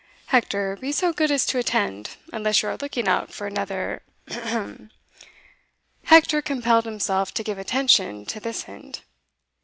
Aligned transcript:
Hector, 0.33 0.75
be 0.77 0.91
so 0.91 1.13
good 1.13 1.29
as 1.29 1.45
to 1.45 1.59
attend, 1.59 2.17
unless 2.33 2.63
you 2.63 2.69
are 2.69 2.77
looking 2.77 3.07
out 3.07 3.31
for 3.31 3.45
another 3.45 4.01
Ahem!" 4.31 4.89
(Hector 6.05 6.41
compelled 6.41 6.85
himself 6.85 7.31
to 7.35 7.43
give 7.43 7.59
attention 7.59 8.25
at 8.35 8.41
this 8.41 8.63
hint. 8.63 9.03